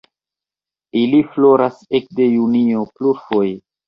[1.01, 3.53] Ili floras ekde junio plurfoje.